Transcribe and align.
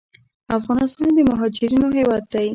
افغانستان 0.57 1.09
د 1.15 1.19
مهاجرینو 1.29 1.87
هیواد 1.97 2.23
دی 2.33 2.47